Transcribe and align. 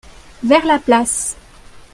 Vers 0.43 0.65
la 0.65 0.79
place. 0.79 1.35